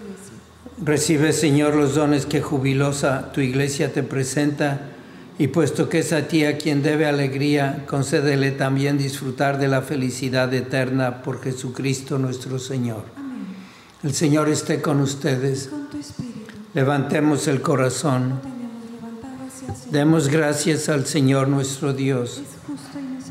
Recibe 0.83 1.33
Señor 1.33 1.77
los 1.77 1.95
dones 1.95 2.27
que 2.27 2.41
jubilosa 2.41 3.33
tu 3.33 3.41
iglesia 3.41 3.93
te 3.93 4.03
presenta 4.03 4.91
y 5.39 5.49
puesto 5.49 5.89
que 5.89 6.01
es 6.01 6.13
a 6.13 6.29
ti 6.29 6.45
a 6.45 6.59
quien 6.59 6.83
debe 6.83 7.07
alegría, 7.07 7.85
concédele 7.87 8.51
también 8.53 8.99
disfrutar 8.99 9.59
de 9.59 9.69
la 9.69 9.83
felicidad 9.83 10.53
eterna 10.53 11.23
por 11.23 11.43
Jesucristo 11.43 12.19
nuestro 12.19 12.59
Señor. 12.59 13.05
Amén. 13.17 13.47
El 14.03 14.15
Señor 14.15 14.49
esté 14.49 14.81
con 14.81 15.01
ustedes. 15.01 15.69
Con 15.69 15.89
tu 15.91 15.99
espíritu, 15.99 16.53
Levantemos 16.75 17.47
el 17.49 17.63
corazón. 17.63 18.41
Demos 19.91 20.29
gracias 20.29 20.89
al 20.89 21.07
Señor 21.07 21.49
nuestro 21.49 21.93
Dios. 21.93 22.39
Es 22.39 22.47
justo 22.67 22.99
y 22.99 23.03
necesario. 23.03 23.24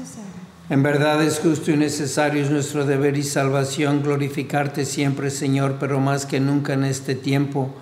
En 0.69 0.81
verdad 0.81 1.21
es 1.21 1.39
justo 1.39 1.71
y 1.71 1.77
necesario, 1.77 2.43
es 2.43 2.49
nuestro 2.49 2.85
deber 2.85 3.17
y 3.17 3.23
salvación 3.23 4.01
glorificarte 4.01 4.85
siempre, 4.85 5.29
Señor, 5.29 5.75
pero 5.79 5.99
más 5.99 6.25
que 6.25 6.39
nunca 6.39 6.73
en 6.73 6.85
este 6.85 7.15
tiempo 7.15 7.73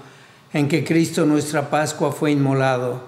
en 0.53 0.67
que 0.67 0.83
Cristo 0.83 1.25
nuestra 1.25 1.69
Pascua 1.69 2.11
fue 2.11 2.31
inmolado. 2.31 3.03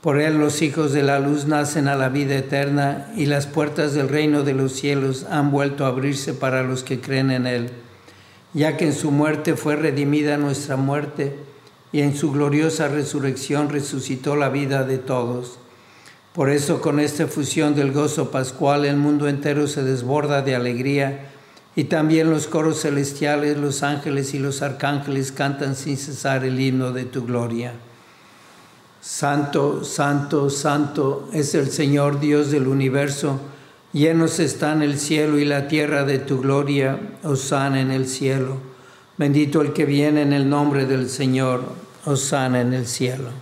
Por 0.00 0.20
él 0.20 0.38
los 0.38 0.62
hijos 0.62 0.92
de 0.92 1.02
la 1.02 1.20
luz 1.20 1.46
nacen 1.46 1.86
a 1.86 1.94
la 1.94 2.08
vida 2.08 2.34
eterna 2.34 3.12
y 3.16 3.26
las 3.26 3.46
puertas 3.46 3.94
del 3.94 4.08
reino 4.08 4.42
de 4.42 4.54
los 4.54 4.72
cielos 4.72 5.26
han 5.30 5.52
vuelto 5.52 5.84
a 5.84 5.88
abrirse 5.88 6.34
para 6.34 6.64
los 6.64 6.82
que 6.82 7.00
creen 7.00 7.30
en 7.30 7.46
él, 7.46 7.70
ya 8.52 8.76
que 8.76 8.86
en 8.86 8.94
su 8.94 9.12
muerte 9.12 9.54
fue 9.54 9.76
redimida 9.76 10.38
nuestra 10.38 10.76
muerte 10.76 11.36
y 11.92 12.00
en 12.00 12.16
su 12.16 12.32
gloriosa 12.32 12.88
resurrección 12.88 13.68
resucitó 13.68 14.34
la 14.34 14.48
vida 14.48 14.82
de 14.82 14.98
todos. 14.98 15.60
Por 16.34 16.48
eso 16.48 16.80
con 16.80 16.98
esta 16.98 17.26
fusión 17.26 17.74
del 17.74 17.92
gozo 17.92 18.30
pascual 18.30 18.86
el 18.86 18.96
mundo 18.96 19.28
entero 19.28 19.66
se 19.66 19.82
desborda 19.82 20.40
de 20.40 20.54
alegría 20.54 21.28
y 21.76 21.84
también 21.84 22.30
los 22.30 22.46
coros 22.46 22.80
celestiales, 22.80 23.58
los 23.58 23.82
ángeles 23.82 24.32
y 24.32 24.38
los 24.38 24.62
arcángeles 24.62 25.30
cantan 25.30 25.76
sin 25.76 25.98
cesar 25.98 26.44
el 26.44 26.58
himno 26.58 26.92
de 26.92 27.04
tu 27.04 27.26
gloria. 27.26 27.72
Santo, 29.02 29.84
santo, 29.84 30.48
santo 30.48 31.28
es 31.34 31.54
el 31.54 31.70
Señor 31.70 32.18
Dios 32.18 32.50
del 32.50 32.66
universo, 32.66 33.38
llenos 33.92 34.38
están 34.38 34.82
el 34.82 34.98
cielo 34.98 35.38
y 35.38 35.44
la 35.44 35.68
tierra 35.68 36.04
de 36.04 36.18
tu 36.18 36.40
gloria, 36.40 36.98
osana 37.24 37.80
en 37.80 37.90
el 37.90 38.06
cielo. 38.06 38.56
Bendito 39.18 39.60
el 39.60 39.74
que 39.74 39.84
viene 39.84 40.22
en 40.22 40.32
el 40.32 40.48
nombre 40.48 40.86
del 40.86 41.10
Señor, 41.10 41.62
osana 42.06 42.60
en 42.60 42.72
el 42.72 42.86
cielo. 42.86 43.41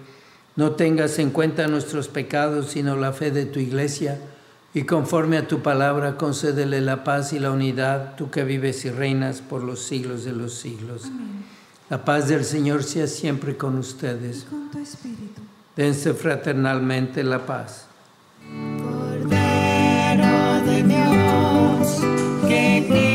No 0.61 0.73
tengas 0.73 1.17
en 1.17 1.31
cuenta 1.31 1.67
nuestros 1.67 2.07
pecados, 2.07 2.67
sino 2.69 2.95
la 2.95 3.13
fe 3.13 3.31
de 3.31 3.47
tu 3.47 3.57
iglesia, 3.57 4.19
y 4.75 4.83
conforme 4.83 5.37
a 5.37 5.47
tu 5.47 5.63
palabra, 5.63 6.17
concédele 6.17 6.81
la 6.81 7.03
paz 7.03 7.33
y 7.33 7.39
la 7.39 7.49
unidad, 7.49 8.15
tú 8.15 8.29
que 8.29 8.43
vives 8.43 8.85
y 8.85 8.91
reinas 8.91 9.41
por 9.41 9.63
los 9.63 9.79
siglos 9.79 10.23
de 10.23 10.33
los 10.33 10.53
siglos. 10.53 11.05
La 11.89 12.05
paz 12.05 12.27
del 12.27 12.45
Señor 12.45 12.83
sea 12.83 13.07
siempre 13.07 13.57
con 13.57 13.75
ustedes. 13.75 14.45
con 14.47 14.69
tu 14.69 14.77
espíritu. 14.77 15.41
Dense 15.75 16.13
fraternalmente 16.13 17.23
la 17.23 17.43
paz. 17.43 17.87
Cordero 18.83 20.61
de 20.63 20.83
Dios, 20.83 22.01
que 22.47 23.10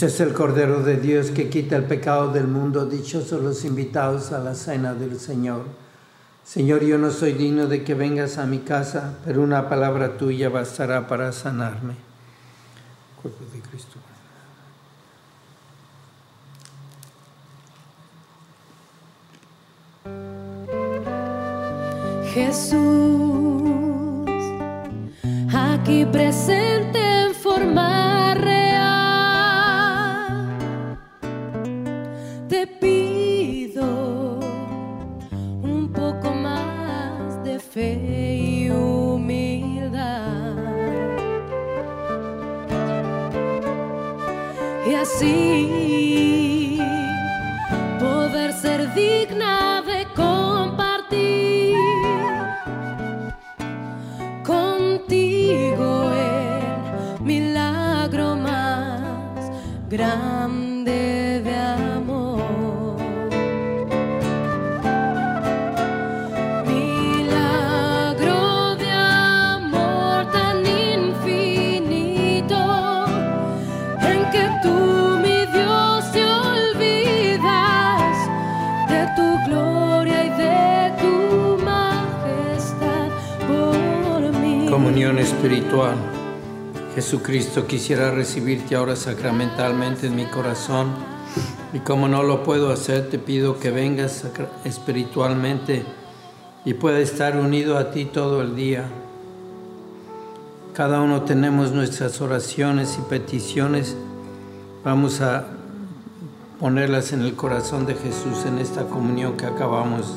Este 0.00 0.14
es 0.14 0.20
el 0.20 0.32
Cordero 0.32 0.82
de 0.82 0.96
Dios 0.96 1.30
que 1.30 1.50
quita 1.50 1.76
el 1.76 1.84
pecado 1.84 2.32
del 2.32 2.46
mundo. 2.48 2.86
Dichosos 2.86 3.42
los 3.42 3.66
invitados 3.66 4.32
a 4.32 4.38
la 4.38 4.54
cena 4.54 4.94
del 4.94 5.20
Señor. 5.20 5.66
Señor, 6.42 6.82
yo 6.82 6.96
no 6.96 7.10
soy 7.10 7.32
digno 7.32 7.66
de 7.66 7.84
que 7.84 7.92
vengas 7.92 8.38
a 8.38 8.46
mi 8.46 8.60
casa, 8.60 9.18
pero 9.26 9.42
una 9.42 9.68
palabra 9.68 10.16
tuya 10.16 10.48
bastará 10.48 11.06
para 11.06 11.32
sanarme. 11.32 11.96
Cuerpo 13.20 13.44
de 13.52 13.60
Cristo. 13.60 13.98
Jesús, 22.32 22.80
aquí 25.52 26.06
presente 26.06 27.26
en 27.26 27.34
forma 27.34 28.10
Espiritual. 85.00 85.96
Jesucristo, 86.94 87.66
quisiera 87.66 88.10
recibirte 88.10 88.76
ahora 88.76 88.96
sacramentalmente 88.96 90.08
en 90.08 90.14
mi 90.14 90.26
corazón 90.26 90.88
y 91.72 91.78
como 91.78 92.06
no 92.06 92.22
lo 92.22 92.42
puedo 92.42 92.70
hacer, 92.70 93.08
te 93.08 93.18
pido 93.18 93.58
que 93.58 93.70
vengas 93.70 94.26
espiritualmente 94.64 95.84
y 96.66 96.74
pueda 96.74 96.98
estar 96.98 97.38
unido 97.38 97.78
a 97.78 97.92
ti 97.92 98.04
todo 98.04 98.42
el 98.42 98.54
día. 98.54 98.90
Cada 100.74 101.00
uno 101.00 101.22
tenemos 101.22 101.72
nuestras 101.72 102.20
oraciones 102.20 102.98
y 102.98 103.08
peticiones. 103.08 103.96
Vamos 104.84 105.22
a 105.22 105.46
ponerlas 106.58 107.14
en 107.14 107.22
el 107.22 107.34
corazón 107.36 107.86
de 107.86 107.94
Jesús 107.94 108.44
en 108.44 108.58
esta 108.58 108.84
comunión 108.84 109.38
que 109.38 109.46
acabamos 109.46 110.14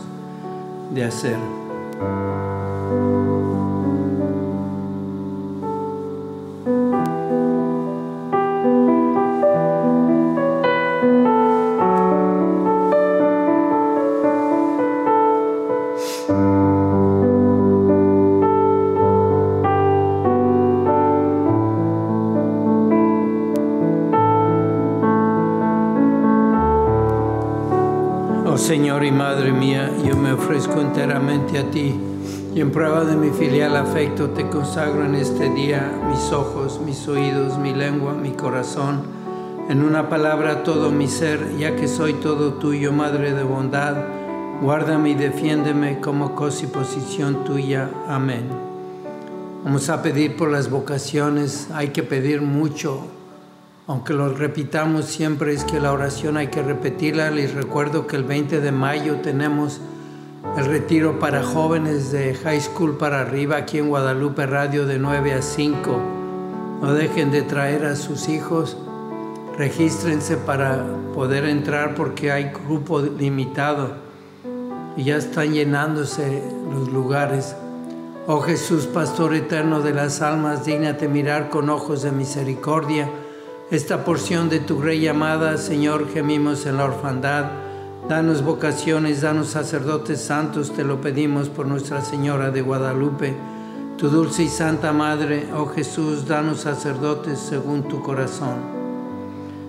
de 0.93 1.05
hacer. 1.05 1.37
Señor 28.57 29.03
y 29.03 29.11
Madre 29.11 29.51
mía, 29.51 29.91
yo 30.05 30.15
me 30.15 30.31
ofrezco 30.31 30.79
enteramente 30.79 31.57
a 31.57 31.71
ti 31.71 31.95
y 32.53 32.61
en 32.61 32.71
prueba 32.71 33.03
de 33.03 33.15
mi 33.15 33.31
filial 33.31 33.75
afecto 33.75 34.29
te 34.29 34.47
consagro 34.47 35.05
en 35.05 35.15
este 35.15 35.49
día 35.49 35.91
mis 36.07 36.31
ojos, 36.31 36.79
mis 36.85 37.07
oídos, 37.07 37.57
mi 37.57 37.73
lengua, 37.73 38.13
mi 38.13 38.31
corazón, 38.31 39.01
en 39.69 39.81
una 39.81 40.07
palabra 40.07 40.63
todo 40.63 40.91
mi 40.91 41.07
ser, 41.07 41.57
ya 41.57 41.75
que 41.75 41.87
soy 41.87 42.13
todo 42.13 42.53
tuyo, 42.53 42.91
Madre 42.91 43.33
de 43.33 43.43
bondad, 43.43 43.95
guárdame 44.61 45.11
y 45.11 45.15
defiéndeme 45.15 45.99
como 45.99 46.35
cosa 46.35 46.65
y 46.65 46.67
posición 46.67 47.43
tuya. 47.45 47.89
Amén. 48.07 48.49
Vamos 49.63 49.89
a 49.89 50.03
pedir 50.03 50.35
por 50.35 50.51
las 50.51 50.69
vocaciones, 50.69 51.69
hay 51.73 51.89
que 51.89 52.03
pedir 52.03 52.41
mucho 52.41 53.01
aunque 53.87 54.13
lo 54.13 54.29
repitamos 54.29 55.05
siempre, 55.05 55.53
es 55.53 55.65
que 55.65 55.79
la 55.79 55.91
oración 55.91 56.37
hay 56.37 56.47
que 56.47 56.61
repetirla. 56.61 57.31
Les 57.31 57.53
recuerdo 57.53 58.07
que 58.07 58.15
el 58.15 58.23
20 58.23 58.61
de 58.61 58.71
mayo 58.71 59.17
tenemos 59.17 59.81
el 60.57 60.65
retiro 60.65 61.19
para 61.19 61.43
jóvenes 61.43 62.11
de 62.11 62.33
high 62.33 62.61
school 62.61 62.97
para 62.97 63.21
arriba 63.21 63.57
aquí 63.57 63.79
en 63.79 63.89
Guadalupe 63.89 64.45
Radio 64.45 64.85
de 64.85 64.99
9 64.99 65.33
a 65.33 65.41
5. 65.41 65.99
No 66.81 66.93
dejen 66.93 67.31
de 67.31 67.41
traer 67.41 67.85
a 67.85 67.95
sus 67.97 68.29
hijos. 68.29 68.77
Regístrense 69.57 70.37
para 70.37 70.83
poder 71.13 71.45
entrar 71.45 71.93
porque 71.93 72.31
hay 72.31 72.51
grupo 72.65 73.01
limitado 73.01 73.95
y 74.95 75.03
ya 75.03 75.17
están 75.17 75.53
llenándose 75.53 76.41
los 76.71 76.89
lugares. 76.89 77.55
Oh 78.27 78.39
Jesús, 78.39 78.87
Pastor 78.87 79.35
eterno 79.35 79.81
de 79.81 79.93
las 79.93 80.21
almas, 80.21 80.65
dígnate 80.65 81.09
mirar 81.09 81.49
con 81.49 81.69
ojos 81.69 82.01
de 82.03 82.11
misericordia 82.11 83.09
esta 83.75 84.05
porción 84.05 84.49
de 84.49 84.59
tu 84.59 84.79
Rey 84.79 85.07
amada, 85.07 85.57
Señor, 85.57 86.07
gemimos 86.13 86.67
en 86.67 86.77
la 86.77 86.85
orfandad. 86.85 87.45
Danos 88.07 88.43
vocaciones, 88.43 89.21
danos 89.21 89.47
sacerdotes 89.47 90.21
santos, 90.21 90.73
te 90.73 90.83
lo 90.83 91.01
pedimos 91.01 91.49
por 91.49 91.65
Nuestra 91.65 92.01
Señora 92.01 92.51
de 92.51 92.61
Guadalupe. 92.61 93.33
Tu 93.97 94.09
dulce 94.09 94.43
y 94.43 94.47
santa 94.47 94.93
Madre, 94.93 95.47
oh 95.57 95.65
Jesús, 95.65 96.27
danos 96.27 96.59
sacerdotes 96.61 97.39
según 97.39 97.87
tu 97.87 98.03
corazón. 98.03 98.57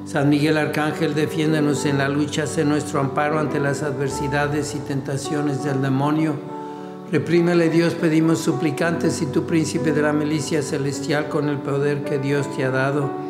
San 0.05 0.29
Miguel 0.29 0.59
Arcángel, 0.59 1.15
defiéndenos 1.15 1.87
en 1.87 1.97
la 1.97 2.11
lucha, 2.11 2.47
sé 2.47 2.67
nuestro 2.67 3.01
amparo 3.01 3.39
ante 3.39 3.59
las 3.59 3.83
adversidades 3.83 4.75
y 4.75 4.81
tentaciones 4.81 5.65
del 5.65 5.81
demonio. 5.81 6.35
Reprímele 7.11 7.71
Dios, 7.71 7.95
pedimos 7.95 8.41
suplicantes 8.41 9.23
y 9.23 9.27
tu 9.27 9.47
príncipe 9.47 9.93
de 9.93 10.03
la 10.03 10.13
milicia 10.13 10.61
celestial 10.61 11.31
con 11.31 11.49
el 11.49 11.57
poder 11.57 12.05
que 12.05 12.19
Dios 12.19 12.55
te 12.55 12.65
ha 12.65 12.71
dado 12.71 13.25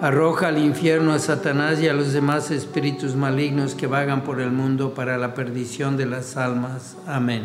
Arroja 0.00 0.46
al 0.46 0.58
infierno 0.58 1.12
a 1.12 1.18
Satanás 1.18 1.80
y 1.80 1.88
a 1.88 1.92
los 1.92 2.12
demás 2.12 2.52
espíritus 2.52 3.16
malignos 3.16 3.74
que 3.74 3.88
vagan 3.88 4.22
por 4.22 4.40
el 4.40 4.52
mundo 4.52 4.94
para 4.94 5.18
la 5.18 5.34
perdición 5.34 5.96
de 5.96 6.06
las 6.06 6.36
almas. 6.36 6.96
Amén. 7.04 7.42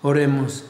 Oremos. 0.00 0.64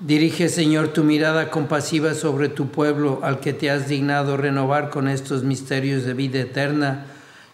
Dirige, 0.00 0.48
Señor, 0.48 0.88
tu 0.88 1.04
mirada 1.04 1.50
compasiva 1.50 2.14
sobre 2.14 2.48
tu 2.48 2.70
pueblo, 2.70 3.20
al 3.22 3.38
que 3.38 3.52
te 3.52 3.70
has 3.70 3.86
dignado 3.86 4.36
renovar 4.36 4.90
con 4.90 5.06
estos 5.06 5.44
misterios 5.44 6.02
de 6.02 6.14
vida 6.14 6.40
eterna, 6.40 7.06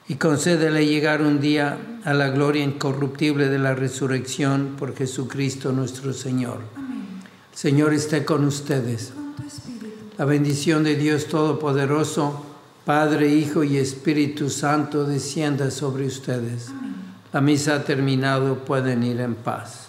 y 0.09 0.15
concédele 0.15 0.87
llegar 0.87 1.21
un 1.21 1.39
día 1.41 1.77
a 2.05 2.15
la 2.15 2.31
gloria 2.31 2.65
incorruptible 2.65 3.51
de 3.51 3.59
la 3.59 3.75
resurrección 3.75 4.77
por 4.79 4.97
Jesucristo 4.97 5.73
nuestro 5.73 6.15
Señor. 6.15 6.61
Amén. 6.77 7.05
Señor 7.53 7.93
esté 7.93 8.25
con 8.25 8.47
ustedes. 8.47 9.13
La 10.19 10.25
bendición 10.25 10.83
de 10.83 10.97
Dios 10.97 11.27
Todopoderoso, 11.27 12.43
Padre, 12.87 13.29
Hijo 13.35 13.63
y 13.65 13.77
Espíritu 13.77 14.49
Santo, 14.49 15.05
descienda 15.05 15.71
sobre 15.71 16.07
ustedes. 16.07 16.69
La 17.35 17.43
misa 17.43 17.75
ha 17.75 17.85
terminado, 17.85 18.65
pueden 18.65 19.03
ir 19.03 19.21
en 19.21 19.35
paz. 19.35 19.89